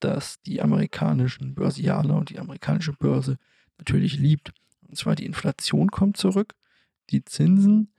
das 0.00 0.40
die 0.42 0.60
amerikanischen 0.60 1.54
Börsianer 1.54 2.16
und 2.16 2.30
die 2.30 2.38
amerikanische 2.38 2.92
Börse 2.92 3.36
natürlich 3.78 4.18
liebt. 4.18 4.52
Und 4.86 4.96
zwar 4.96 5.16
die 5.16 5.26
Inflation 5.26 5.90
kommt 5.90 6.16
zurück, 6.16 6.54
die 7.10 7.24
Zinsen 7.24 7.90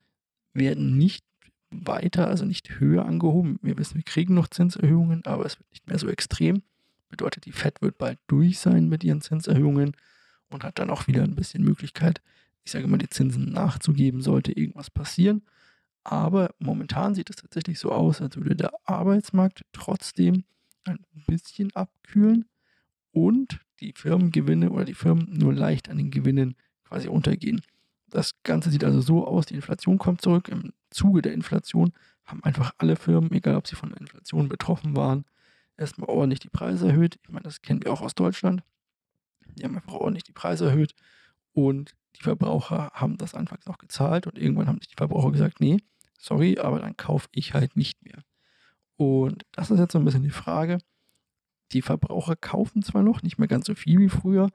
werden 0.55 0.97
nicht 0.97 1.23
weiter, 1.69 2.27
also 2.27 2.45
nicht 2.45 2.79
höher 2.79 3.05
angehoben. 3.05 3.59
Wir 3.61 3.77
wissen, 3.77 3.95
wir 3.95 4.03
kriegen 4.03 4.33
noch 4.33 4.47
Zinserhöhungen, 4.47 5.25
aber 5.25 5.45
es 5.45 5.59
wird 5.59 5.69
nicht 5.71 5.87
mehr 5.87 5.99
so 5.99 6.07
extrem. 6.07 6.63
Bedeutet, 7.09 7.45
die 7.45 7.51
Fed 7.51 7.81
wird 7.81 7.97
bald 7.97 8.19
durch 8.27 8.59
sein 8.59 8.89
mit 8.89 9.03
ihren 9.03 9.21
Zinserhöhungen 9.21 9.95
und 10.49 10.63
hat 10.63 10.79
dann 10.79 10.89
auch 10.89 11.07
wieder 11.07 11.23
ein 11.23 11.35
bisschen 11.35 11.63
Möglichkeit, 11.63 12.21
ich 12.63 12.71
sage 12.71 12.87
mal, 12.87 12.97
die 12.97 13.09
Zinsen 13.09 13.51
nachzugeben, 13.51 14.21
sollte 14.21 14.51
irgendwas 14.51 14.89
passieren. 14.89 15.43
Aber 16.03 16.53
momentan 16.59 17.15
sieht 17.15 17.29
es 17.29 17.35
tatsächlich 17.35 17.79
so 17.79 17.91
aus, 17.91 18.21
als 18.21 18.37
würde 18.37 18.55
der 18.55 18.71
Arbeitsmarkt 18.85 19.63
trotzdem 19.71 20.43
ein 20.83 20.99
bisschen 21.27 21.75
abkühlen 21.75 22.45
und 23.11 23.59
die 23.79 23.93
Firmengewinne 23.95 24.69
oder 24.71 24.85
die 24.85 24.93
Firmen 24.93 25.27
nur 25.31 25.53
leicht 25.53 25.89
an 25.89 25.97
den 25.97 26.11
Gewinnen 26.11 26.55
quasi 26.83 27.07
untergehen. 27.07 27.61
Das 28.15 28.41
Ganze 28.43 28.71
sieht 28.71 28.85
also 28.85 29.01
so 29.01 29.27
aus, 29.27 29.45
die 29.45 29.55
Inflation 29.55 29.97
kommt 29.97 30.21
zurück. 30.21 30.47
Im 30.47 30.71
Zuge 30.89 31.21
der 31.21 31.33
Inflation 31.33 31.91
haben 32.23 32.41
einfach 32.45 32.73
alle 32.77 32.95
Firmen, 32.95 33.29
egal 33.33 33.57
ob 33.57 33.67
sie 33.67 33.75
von 33.75 33.89
der 33.89 33.99
Inflation 33.99 34.47
betroffen 34.47 34.95
waren, 34.95 35.25
erstmal 35.75 36.09
ordentlich 36.09 36.39
die 36.39 36.47
Preise 36.47 36.87
erhöht. 36.87 37.19
Ich 37.21 37.29
meine, 37.29 37.43
das 37.43 37.61
kennen 37.61 37.83
wir 37.83 37.91
auch 37.91 37.99
aus 37.99 38.15
Deutschland. 38.15 38.63
Die 39.57 39.65
haben 39.65 39.75
einfach 39.75 39.95
ordentlich 39.95 40.23
die 40.23 40.31
Preise 40.31 40.67
erhöht 40.67 40.95
und 41.51 41.93
die 42.15 42.23
Verbraucher 42.23 42.91
haben 42.93 43.17
das 43.17 43.33
anfangs 43.33 43.65
noch 43.65 43.79
gezahlt 43.79 44.27
und 44.27 44.37
irgendwann 44.37 44.67
haben 44.69 44.79
sich 44.79 44.87
die 44.87 44.95
Verbraucher 44.95 45.33
gesagt, 45.33 45.59
nee, 45.59 45.79
sorry, 46.17 46.57
aber 46.57 46.79
dann 46.79 46.95
kaufe 46.95 47.27
ich 47.33 47.53
halt 47.53 47.75
nicht 47.75 48.01
mehr. 48.05 48.23
Und 48.95 49.45
das 49.51 49.71
ist 49.71 49.79
jetzt 49.79 49.91
so 49.91 49.99
ein 49.99 50.05
bisschen 50.05 50.23
die 50.23 50.29
Frage. 50.29 50.77
Die 51.73 51.81
Verbraucher 51.81 52.37
kaufen 52.37 52.81
zwar 52.81 53.03
noch 53.03 53.23
nicht 53.23 53.39
mehr 53.39 53.49
ganz 53.49 53.65
so 53.65 53.75
viel 53.75 53.99
wie 53.99 54.07
früher, 54.07 54.51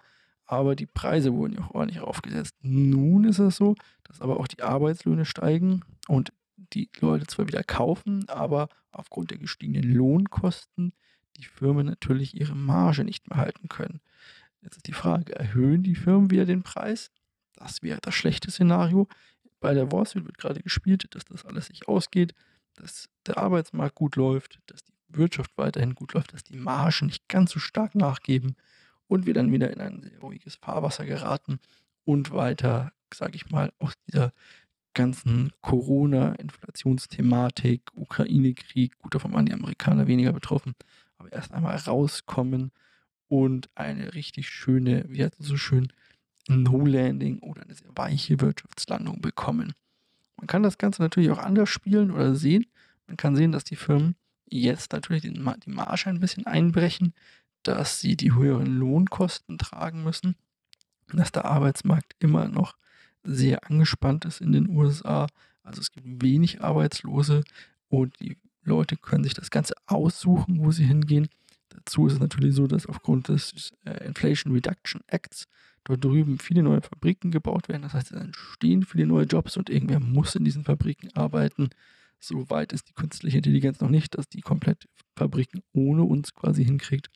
aber 0.50 0.75
die 0.75 0.87
Preise 0.87 1.33
wurden 1.33 1.54
ja 1.54 1.61
auch 1.61 1.75
ordentlich 1.75 2.00
aufgesetzt. 2.00 2.57
Nun 2.61 3.23
ist 3.23 3.38
es 3.38 3.54
so, 3.54 3.76
dass 4.02 4.21
aber 4.21 4.40
auch 4.40 4.49
die 4.49 4.62
Arbeitslöhne 4.62 5.25
steigen 5.25 5.85
und 6.09 6.33
die 6.57 6.90
Leute 6.99 7.28
zwar 7.28 7.47
wieder 7.47 7.62
kaufen, 7.62 8.28
aber 8.28 8.69
aufgrund 8.90 9.30
der 9.30 9.38
gestiegenen 9.38 9.95
Lohnkosten 9.95 10.92
die 11.37 11.45
Firmen 11.45 11.87
natürlich 11.87 12.35
ihre 12.35 12.57
Marge 12.57 13.04
nicht 13.04 13.30
mehr 13.30 13.38
halten 13.38 13.69
können. 13.69 14.00
Jetzt 14.61 14.78
ist 14.78 14.88
die 14.88 14.92
Frage, 14.92 15.37
erhöhen 15.37 15.85
die 15.85 15.95
Firmen 15.95 16.33
wieder 16.33 16.47
den 16.47 16.64
Preis? 16.64 17.12
Das 17.54 17.83
wäre 17.83 18.00
das 18.02 18.16
schlechte 18.16 18.50
Szenario. 18.50 19.07
Bei 19.61 19.73
der 19.73 19.92
Wall 19.92 20.04
Street 20.04 20.26
wird 20.26 20.38
gerade 20.38 20.61
gespielt, 20.61 21.14
dass 21.14 21.26
das 21.26 21.45
alles 21.45 21.66
sich 21.66 21.87
ausgeht, 21.87 22.35
dass 22.75 23.09
der 23.25 23.38
Arbeitsmarkt 23.38 23.95
gut 23.95 24.16
läuft, 24.16 24.59
dass 24.66 24.83
die 24.83 24.95
Wirtschaft 25.11 25.52
weiterhin 25.57 25.95
gut 25.95 26.14
läuft, 26.14 26.33
dass 26.33 26.42
die 26.42 26.57
Margen 26.57 27.07
nicht 27.07 27.28
ganz 27.28 27.52
so 27.52 27.61
stark 27.61 27.95
nachgeben 27.95 28.57
und 29.11 29.26
wir 29.26 29.35
dann 29.35 29.52
wieder 29.52 29.71
in 29.73 29.81
ein 29.81 30.02
sehr 30.02 30.21
ruhiges 30.21 30.55
Fahrwasser 30.55 31.05
geraten 31.05 31.59
und 32.05 32.31
weiter, 32.31 32.93
sage 33.12 33.35
ich 33.35 33.50
mal, 33.50 33.73
aus 33.81 33.95
dieser 34.07 34.33
ganzen 34.95 35.50
Corona-Inflationsthematik, 35.62 37.90
Ukraine-Krieg, 37.95 38.97
gut 39.00 39.12
davon 39.14 39.33
waren 39.33 39.47
die 39.47 39.52
Amerikaner 39.52 40.07
weniger 40.07 40.33
betroffen, 40.33 40.76
aber 41.19 41.33
erst 41.33 41.50
einmal 41.52 41.75
rauskommen 41.75 42.71
und 43.26 43.69
eine 43.75 44.14
richtig 44.14 44.49
schöne, 44.49 45.07
wie 45.09 45.25
heißt 45.25 45.40
es 45.40 45.47
so 45.47 45.57
schön, 45.57 45.93
No-Landing 46.49 47.40
oder 47.40 47.62
eine 47.62 47.75
sehr 47.75 47.90
weiche 47.97 48.40
Wirtschaftslandung 48.40 49.21
bekommen. 49.21 49.73
Man 50.37 50.47
kann 50.47 50.62
das 50.62 50.79
Ganze 50.79 51.02
natürlich 51.02 51.31
auch 51.31 51.38
anders 51.38 51.69
spielen 51.69 52.12
oder 52.12 52.37
sehen. 52.37 52.67
Man 53.09 53.17
kann 53.17 53.35
sehen, 53.35 53.50
dass 53.50 53.64
die 53.64 53.75
Firmen 53.75 54.14
jetzt 54.47 54.93
natürlich 54.93 55.23
die 55.23 55.40
Marge 55.40 56.11
ein 56.11 56.21
bisschen 56.21 56.47
einbrechen, 56.47 57.12
dass 57.62 58.00
sie 58.00 58.17
die 58.17 58.35
höheren 58.35 58.67
Lohnkosten 58.67 59.59
tragen 59.59 60.02
müssen, 60.02 60.37
dass 61.12 61.33
der 61.33 61.45
Arbeitsmarkt 61.45 62.14
immer 62.19 62.49
noch 62.49 62.76
sehr 63.23 63.69
angespannt 63.69 64.25
ist 64.25 64.40
in 64.40 64.52
den 64.52 64.69
USA. 64.69 65.26
Also 65.62 65.81
es 65.81 65.93
gibt 65.93 66.23
wenig 66.23 66.62
Arbeitslose 66.62 67.45
und 67.88 68.19
die 68.21 68.38
Leute 68.62 68.97
können 68.97 69.25
sich 69.25 69.35
das 69.35 69.50
Ganze 69.50 69.75
aussuchen, 69.87 70.64
wo 70.64 70.71
sie 70.71 70.85
hingehen. 70.85 71.29
Dazu 71.69 72.07
ist 72.07 72.14
es 72.14 72.21
natürlich 72.21 72.55
so, 72.55 72.67
dass 72.67 72.87
aufgrund 72.87 73.29
des 73.29 73.73
äh, 73.85 74.05
Inflation 74.05 74.52
Reduction 74.52 75.02
Acts 75.07 75.47
dort 75.85 76.05
drüben 76.05 76.38
viele 76.38 76.62
neue 76.62 76.83
Fabriken 76.83 77.31
gebaut 77.31 77.69
werden. 77.69 77.83
Das 77.83 77.95
heißt, 77.95 78.12
es 78.12 78.21
entstehen 78.21 78.85
viele 78.85 79.07
neue 79.07 79.25
Jobs 79.25 79.57
und 79.57 79.71
irgendwer 79.71 80.00
muss 80.00 80.35
in 80.35 80.45
diesen 80.45 80.64
Fabriken 80.64 81.11
arbeiten. 81.14 81.71
So 82.19 82.50
weit 82.50 82.73
ist 82.73 82.88
die 82.88 82.93
künstliche 82.93 83.38
Intelligenz 83.38 83.81
noch 83.81 83.88
nicht, 83.88 84.17
dass 84.17 84.29
die 84.29 84.40
komplett 84.40 84.88
Fabriken 85.17 85.62
ohne 85.73 86.02
uns 86.02 86.35
quasi 86.35 86.64
hinkriegt. 86.64 87.11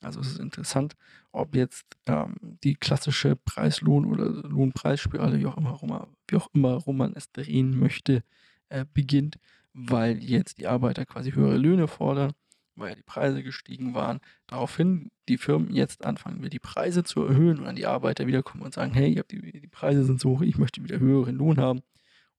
Also 0.00 0.20
es 0.20 0.28
ist 0.28 0.38
interessant, 0.38 0.94
ob 1.32 1.54
jetzt 1.56 1.84
ähm, 2.06 2.36
die 2.62 2.74
klassische 2.74 3.34
Preislohn- 3.34 4.06
oder 4.06 4.26
Lohnpreisspirale, 4.48 5.40
wie 5.40 5.46
auch 5.46 5.56
immer, 5.56 6.08
wie 6.28 6.36
auch 6.36 6.48
immer 6.52 6.80
man 6.86 7.14
es 7.16 7.32
drehen 7.32 7.78
möchte, 7.78 8.22
äh, 8.68 8.84
beginnt, 8.94 9.38
weil 9.72 10.22
jetzt 10.22 10.58
die 10.58 10.66
Arbeiter 10.66 11.04
quasi 11.04 11.32
höhere 11.32 11.56
Löhne 11.56 11.88
fordern, 11.88 12.32
weil 12.76 12.94
die 12.94 13.02
Preise 13.02 13.42
gestiegen 13.42 13.94
waren. 13.94 14.20
Daraufhin 14.46 15.10
die 15.28 15.38
Firmen 15.38 15.74
jetzt 15.74 16.04
anfangen, 16.04 16.38
wieder 16.38 16.50
die 16.50 16.60
Preise 16.60 17.02
zu 17.02 17.24
erhöhen 17.24 17.58
und 17.58 17.64
dann 17.64 17.76
die 17.76 17.86
Arbeiter 17.86 18.26
wiederkommen 18.26 18.62
und 18.62 18.74
sagen, 18.74 18.94
hey, 18.94 19.20
die, 19.30 19.60
die 19.60 19.68
Preise 19.68 20.04
sind 20.04 20.20
so 20.20 20.30
hoch, 20.30 20.42
ich 20.42 20.58
möchte 20.58 20.82
wieder 20.82 21.00
höheren 21.00 21.34
Lohn 21.34 21.58
haben 21.58 21.80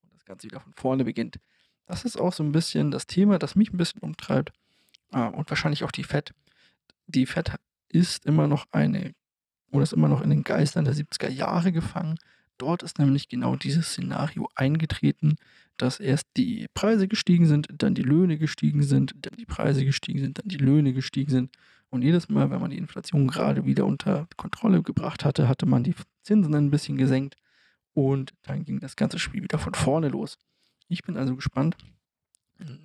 und 0.02 0.14
das 0.14 0.24
Ganze 0.24 0.46
wieder 0.46 0.60
von 0.60 0.72
vorne 0.72 1.04
beginnt. 1.04 1.40
Das 1.86 2.04
ist 2.04 2.18
auch 2.18 2.32
so 2.32 2.42
ein 2.42 2.52
bisschen 2.52 2.90
das 2.90 3.06
Thema, 3.06 3.38
das 3.38 3.54
mich 3.54 3.72
ein 3.72 3.76
bisschen 3.76 4.00
umtreibt 4.00 4.52
äh, 5.12 5.26
und 5.26 5.50
wahrscheinlich 5.50 5.84
auch 5.84 5.92
die 5.92 6.04
FED 6.04 6.32
die 7.10 7.26
Fed 7.26 7.52
ist 7.88 8.26
immer 8.26 8.46
noch 8.46 8.66
eine, 8.70 9.12
oder 9.70 9.82
ist 9.82 9.92
immer 9.92 10.08
noch 10.08 10.22
in 10.22 10.30
den 10.30 10.44
Geistern 10.44 10.84
der 10.84 10.94
70er 10.94 11.28
Jahre 11.28 11.72
gefangen. 11.72 12.16
Dort 12.58 12.82
ist 12.82 12.98
nämlich 12.98 13.28
genau 13.28 13.56
dieses 13.56 13.88
Szenario 13.88 14.48
eingetreten, 14.54 15.36
dass 15.76 15.98
erst 15.98 16.26
die 16.36 16.66
Preise 16.74 17.08
gestiegen 17.08 17.46
sind, 17.46 17.68
dann 17.72 17.94
die 17.94 18.02
Löhne 18.02 18.36
gestiegen 18.36 18.82
sind, 18.82 19.14
dann 19.22 19.36
die 19.38 19.46
Preise 19.46 19.84
gestiegen 19.84 20.18
sind, 20.18 20.38
dann 20.38 20.48
die 20.48 20.58
Löhne 20.58 20.92
gestiegen 20.92 21.30
sind. 21.30 21.50
Und 21.88 22.02
jedes 22.02 22.28
Mal, 22.28 22.50
wenn 22.50 22.60
man 22.60 22.70
die 22.70 22.78
Inflation 22.78 23.26
gerade 23.28 23.64
wieder 23.64 23.86
unter 23.86 24.28
Kontrolle 24.36 24.82
gebracht 24.82 25.24
hatte, 25.24 25.48
hatte 25.48 25.66
man 25.66 25.82
die 25.82 25.94
Zinsen 26.22 26.54
ein 26.54 26.70
bisschen 26.70 26.96
gesenkt 26.96 27.36
und 27.94 28.34
dann 28.42 28.64
ging 28.64 28.78
das 28.78 28.94
ganze 28.94 29.18
Spiel 29.18 29.42
wieder 29.42 29.58
von 29.58 29.74
vorne 29.74 30.08
los. 30.08 30.38
Ich 30.88 31.02
bin 31.02 31.16
also 31.16 31.34
gespannt, 31.34 31.76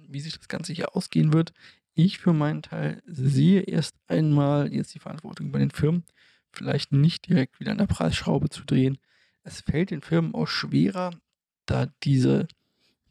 wie 0.07 0.19
sich 0.21 0.37
das 0.37 0.47
Ganze 0.47 0.73
hier 0.73 0.95
ausgehen 0.95 1.33
wird. 1.33 1.53
Ich 1.95 2.19
für 2.19 2.33
meinen 2.33 2.61
Teil 2.61 3.01
sehe 3.05 3.61
erst 3.61 3.95
einmal 4.07 4.71
jetzt 4.73 4.93
die 4.93 4.99
Verantwortung 4.99 5.51
bei 5.51 5.59
den 5.59 5.71
Firmen, 5.71 6.03
vielleicht 6.51 6.91
nicht 6.91 7.27
direkt 7.27 7.59
wieder 7.59 7.71
an 7.71 7.77
der 7.77 7.87
Preisschraube 7.87 8.49
zu 8.49 8.65
drehen. 8.65 8.97
Es 9.43 9.61
fällt 9.61 9.91
den 9.91 10.01
Firmen 10.01 10.35
auch 10.35 10.47
schwerer, 10.47 11.11
da 11.65 11.87
diese, 12.03 12.47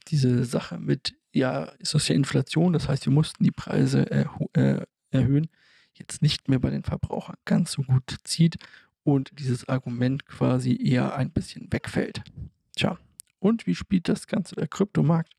diese 0.09 0.45
Sache 0.45 0.79
mit, 0.79 1.15
ja, 1.33 1.65
ist 1.79 1.95
das 1.95 2.09
ja 2.09 2.15
Inflation, 2.15 2.75
das 2.75 2.89
heißt, 2.89 3.07
wir 3.07 3.13
mussten 3.13 3.43
die 3.43 3.51
Preise 3.51 4.11
äh, 4.11 4.87
erhöhen, 5.11 5.49
jetzt 5.95 6.21
nicht 6.21 6.49
mehr 6.49 6.59
bei 6.59 6.71
den 6.71 6.85
Verbrauchern 6.85 7.37
ganz 7.47 7.73
so 7.73 7.83
gut 7.83 8.17
zieht 8.25 8.57
und 9.03 9.39
dieses 9.39 9.67
Argument 9.69 10.27
quasi 10.27 10.77
eher 10.77 11.17
ein 11.17 11.31
bisschen 11.31 11.73
wegfällt. 11.73 12.23
Tja, 12.77 12.99
und 13.39 13.67
wie 13.67 13.75
spielt 13.75 14.09
das 14.09 14.27
Ganze 14.27 14.57
der 14.57 14.69
Kryptomarkt? 14.69 15.33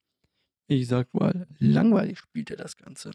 Ich 0.67 0.87
sag 0.87 1.13
mal, 1.13 1.47
langweilig 1.59 2.19
spielt 2.19 2.49
er 2.49 2.57
das 2.57 2.77
Ganze. 2.77 3.11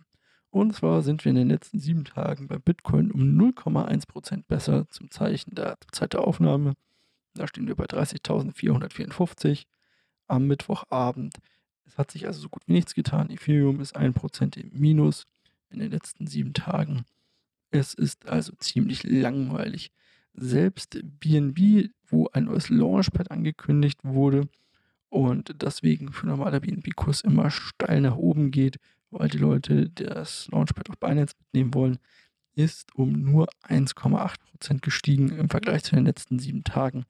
Und 0.50 0.74
zwar 0.74 1.02
sind 1.02 1.24
wir 1.24 1.30
in 1.30 1.36
den 1.36 1.48
letzten 1.48 1.78
sieben 1.78 2.04
Tagen 2.04 2.48
bei 2.48 2.58
Bitcoin 2.58 3.12
um 3.12 3.22
0,1% 3.40 4.44
besser 4.48 4.88
zum 4.88 5.10
Zeichen 5.10 5.54
der 5.54 5.78
Zeit 5.92 6.12
der 6.12 6.22
Aufnahme. 6.26 6.74
Da 7.34 7.46
stehen 7.46 7.68
wir 7.68 7.76
bei 7.76 7.84
30.454 7.84 9.66
am 10.26 10.46
Mittwochabend. 10.48 11.36
Es 11.86 11.98
hat 11.98 12.10
sich 12.10 12.26
also 12.26 12.40
so 12.40 12.48
gut 12.48 12.62
wie 12.66 12.72
nichts 12.72 12.94
getan. 12.94 13.30
Ethereum 13.30 13.80
ist 13.80 13.96
1% 13.96 14.58
im 14.58 14.70
Minus 14.72 15.26
in 15.70 15.78
den 15.78 15.92
letzten 15.92 16.26
sieben 16.26 16.52
Tagen. 16.52 17.04
Es 17.70 17.94
ist 17.94 18.28
also 18.28 18.52
ziemlich 18.58 19.04
langweilig. 19.04 19.92
Selbst 20.34 20.98
BNB, 21.02 21.90
wo 22.08 22.28
ein 22.32 22.44
neues 22.44 22.68
Launchpad 22.70 23.30
angekündigt 23.30 24.00
wurde 24.02 24.48
und 25.08 25.62
deswegen 25.62 26.12
für 26.12 26.26
normaler 26.26 26.60
BNB-Kurs 26.60 27.20
immer 27.20 27.50
steil 27.50 28.00
nach 28.00 28.16
oben 28.16 28.50
geht, 28.50 28.78
weil 29.10 29.28
die 29.28 29.38
Leute 29.38 29.88
das 29.90 30.48
Launchpad 30.50 30.90
auf 30.90 30.98
Binance 30.98 31.34
mitnehmen 31.38 31.74
wollen, 31.74 31.98
ist 32.54 32.94
um 32.94 33.12
nur 33.12 33.48
1,8% 33.68 34.80
gestiegen 34.80 35.30
im 35.30 35.48
Vergleich 35.48 35.84
zu 35.84 35.94
den 35.94 36.04
letzten 36.04 36.38
sieben 36.38 36.64
Tagen. 36.64 37.04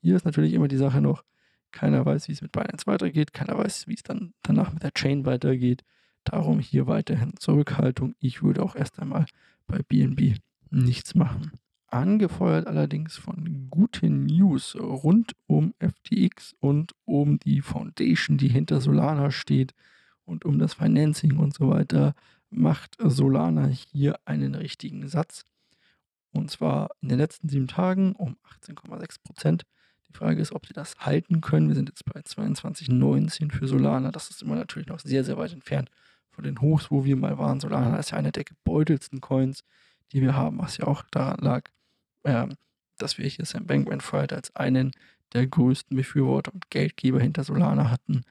Hier 0.00 0.16
ist 0.16 0.24
natürlich 0.24 0.52
immer 0.52 0.68
die 0.68 0.76
Sache 0.76 1.00
noch, 1.00 1.24
keiner 1.70 2.04
weiß, 2.04 2.28
wie 2.28 2.32
es 2.32 2.42
mit 2.42 2.52
Binance 2.52 2.86
weitergeht, 2.86 3.32
keiner 3.32 3.56
weiß, 3.56 3.86
wie 3.88 3.94
es 3.94 4.02
dann 4.02 4.34
danach 4.42 4.72
mit 4.72 4.82
der 4.82 4.92
Chain 4.92 5.24
weitergeht. 5.24 5.84
Darum 6.24 6.60
hier 6.60 6.86
weiterhin 6.86 7.36
Zurückhaltung. 7.36 8.14
Ich 8.20 8.42
würde 8.42 8.62
auch 8.62 8.76
erst 8.76 9.00
einmal 9.00 9.26
bei 9.66 9.78
BNB 9.78 10.36
nichts 10.70 11.14
machen. 11.14 11.52
Angefeuert 11.88 12.66
allerdings 12.66 13.16
von 13.16 13.68
guten 13.70 14.26
News 14.26 14.76
rund 14.76 15.32
um 15.46 15.74
FTX 15.80 16.54
und 16.60 16.92
um 17.04 17.38
die 17.38 17.60
Foundation, 17.60 18.38
die 18.38 18.48
hinter 18.48 18.80
Solana 18.80 19.30
steht 19.30 19.74
und 20.24 20.44
um 20.44 20.58
das 20.58 20.74
Financing 20.74 21.36
und 21.38 21.54
so 21.54 21.70
weiter, 21.70 22.14
macht 22.50 22.96
Solana 22.98 23.66
hier 23.66 24.18
einen 24.24 24.54
richtigen 24.54 25.08
Satz. 25.08 25.44
Und 26.32 26.50
zwar 26.50 26.90
in 27.00 27.08
den 27.08 27.18
letzten 27.18 27.48
sieben 27.48 27.68
Tagen 27.68 28.12
um 28.12 28.36
18,6 28.64 29.16
Prozent. 29.22 29.62
Die 30.08 30.12
Frage 30.12 30.40
ist, 30.40 30.52
ob 30.52 30.66
sie 30.66 30.72
das 30.72 30.98
halten 31.00 31.40
können. 31.40 31.68
Wir 31.68 31.74
sind 31.74 31.88
jetzt 31.88 32.04
bei 32.04 32.20
22,19 32.20 33.52
für 33.52 33.66
Solana. 33.66 34.10
Das 34.10 34.30
ist 34.30 34.42
immer 34.42 34.56
natürlich 34.56 34.88
noch 34.88 35.00
sehr, 35.00 35.24
sehr 35.24 35.36
weit 35.38 35.52
entfernt 35.52 35.90
von 36.30 36.44
den 36.44 36.60
Hochs, 36.60 36.90
wo 36.90 37.04
wir 37.04 37.16
mal 37.16 37.38
waren. 37.38 37.60
Solana 37.60 37.96
ist 37.98 38.10
ja 38.10 38.18
eine 38.18 38.32
der 38.32 38.44
gebeutelsten 38.44 39.20
Coins, 39.20 39.64
die 40.12 40.20
wir 40.20 40.34
haben, 40.34 40.58
was 40.58 40.78
ja 40.78 40.86
auch 40.86 41.04
daran 41.10 41.38
lag, 41.40 41.70
äh, 42.24 42.46
dass 42.98 43.18
wir 43.18 43.26
hier 43.26 43.44
Sam 43.44 43.66
Bankman 43.66 44.00
Fried 44.00 44.32
als 44.32 44.54
einen 44.56 44.92
der 45.32 45.46
größten 45.46 45.96
Befürworter 45.96 46.52
und 46.52 46.70
Geldgeber 46.70 47.20
hinter 47.20 47.44
Solana 47.44 47.90
hatten. 47.90 48.22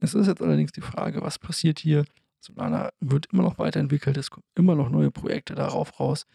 Es 0.00 0.14
ist 0.14 0.26
jetzt 0.26 0.42
allerdings 0.42 0.72
die 0.72 0.80
Frage, 0.80 1.22
was 1.22 1.38
passiert 1.38 1.78
hier? 1.78 2.04
Solana 2.40 2.90
wird 3.00 3.26
immer 3.32 3.42
noch 3.42 3.58
weiterentwickelt, 3.58 4.16
es 4.16 4.30
kommen 4.30 4.44
immer 4.54 4.74
noch 4.74 4.90
neue 4.90 5.10
Projekte 5.10 5.54
darauf 5.54 5.98
raus 5.98 6.26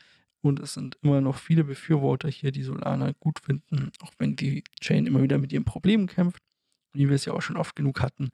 und 0.42 0.60
es 0.60 0.74
sind 0.74 0.98
immer 1.02 1.22
noch 1.22 1.38
viele 1.38 1.64
Befürworter 1.64 2.28
hier, 2.28 2.52
die 2.52 2.64
Solana 2.64 3.14
gut 3.20 3.40
finden, 3.40 3.92
auch 4.02 4.12
wenn 4.18 4.36
die 4.36 4.64
Chain 4.82 5.06
immer 5.06 5.22
wieder 5.22 5.38
mit 5.38 5.54
ihren 5.54 5.64
Problemen 5.64 6.08
kämpft, 6.08 6.44
wie 6.92 7.08
wir 7.08 7.16
es 7.16 7.26
ja 7.26 7.34
auch 7.34 7.42
schon 7.42 7.58
oft 7.58 7.76
genug 7.76 8.02
hatten. 8.02 8.30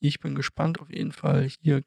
Ich 0.00 0.18
bin 0.18 0.34
gespannt 0.34 0.80
auf 0.80 0.90
jeden 0.90 1.12
Fall. 1.12 1.48
Hier 1.62 1.82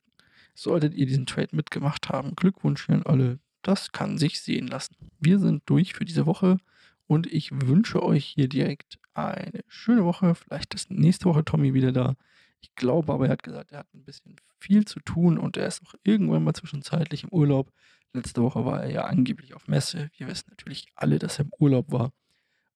solltet 0.56 0.94
ihr 0.94 1.06
diesen 1.06 1.26
Trade 1.26 1.56
mitgemacht 1.56 2.10
haben. 2.10 2.36
Glückwunsch 2.36 2.86
hier 2.86 2.96
an 2.96 3.04
alle. 3.04 3.40
Das 3.62 3.92
kann 3.92 4.18
sich 4.18 4.42
sehen 4.42 4.68
lassen. 4.68 4.96
Wir 5.20 5.40
sind 5.40 5.64
durch 5.66 5.94
für 5.94 6.06
diese 6.06 6.26
Woche 6.26 6.58
und 7.06 7.28
ich 7.28 7.52
wünsche 7.52 8.02
euch 8.02 8.26
hier 8.26 8.48
direkt 8.48 8.98
eine 9.14 9.62
schöne 9.68 10.06
Woche. 10.06 10.36
Vielleicht 10.36 10.74
ist 10.74 10.90
nächste 10.90 11.26
Woche 11.26 11.44
Tommy 11.44 11.74
wieder 11.74 11.92
da. 11.92 12.16
Ich 12.62 12.76
glaube 12.76 13.14
aber, 13.14 13.26
er 13.26 13.32
hat 13.32 13.44
gesagt, 13.44 13.72
er 13.72 13.80
hat 13.80 13.94
ein 13.94 14.04
bisschen 14.04 14.36
viel 14.60 14.86
zu 14.86 15.00
tun 15.00 15.38
und 15.38 15.58
er 15.58 15.68
ist 15.68 15.82
auch 15.86 15.94
irgendwann 16.04 16.44
mal 16.44 16.54
zwischenzeitlich 16.54 17.24
im 17.24 17.30
Urlaub. 17.30 17.72
Letzte 18.14 18.42
Woche 18.42 18.66
war 18.66 18.84
er 18.84 18.90
ja 18.90 19.06
angeblich 19.06 19.54
auf 19.54 19.68
Messe. 19.68 20.10
Wir 20.18 20.28
wissen 20.28 20.50
natürlich 20.50 20.88
alle, 20.96 21.20
dass 21.20 21.40
er 21.40 21.46
im 21.46 21.52
Urlaub 21.60 21.92
war. 21.92 22.12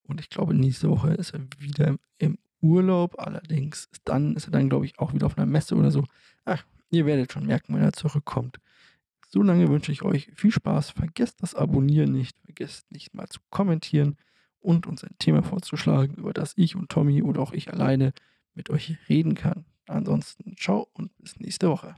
Und 0.04 0.20
ich 0.20 0.30
glaube, 0.30 0.54
nächste 0.54 0.90
Woche 0.90 1.14
ist 1.14 1.32
er 1.34 1.42
wieder 1.58 1.96
im 2.18 2.38
Urlaub. 2.62 3.20
Allerdings 3.20 3.88
ist 3.92 4.02
dann 4.06 4.36
ist 4.36 4.48
er 4.48 4.52
dann, 4.52 4.70
glaube 4.70 4.86
ich, 4.86 5.00
auch 5.00 5.14
wieder 5.14 5.26
auf 5.26 5.38
einer 5.38 5.48
Messe 5.48 5.76
oder 5.76 5.92
so. 5.92 6.04
Ach, 6.46 6.64
ihr 6.90 7.06
werdet 7.06 7.32
schon 7.32 7.46
merken, 7.46 7.74
wenn 7.74 7.82
er 7.82 7.94
zurückkommt. 7.94 8.58
So 9.28 9.42
lange 9.42 9.70
wünsche 9.70 9.92
ich 9.92 10.04
euch 10.04 10.30
viel 10.36 10.52
Spaß. 10.52 10.92
Vergesst 10.92 11.42
das 11.42 11.56
Abonnieren 11.56 12.12
nicht. 12.12 12.38
Vergesst 12.44 12.92
nicht 12.92 13.14
mal 13.14 13.28
zu 13.28 13.40
kommentieren 13.50 14.18
und 14.60 14.86
uns 14.86 15.04
ein 15.04 15.16
Thema 15.18 15.42
vorzuschlagen, 15.42 16.16
über 16.16 16.34
das 16.34 16.54
ich 16.56 16.76
und 16.76 16.90
Tommy 16.90 17.24
oder 17.24 17.42
auch 17.42 17.54
ich 17.54 17.72
alleine 17.72 18.14
mit 18.54 18.70
euch 18.70 18.98
reden 19.10 19.36
kann. 19.36 19.66
Ansonsten 19.88 20.56
ciao 20.58 20.88
und 20.94 21.16
bis 21.18 21.40
nächste 21.40 21.70
Woche. 21.70 21.96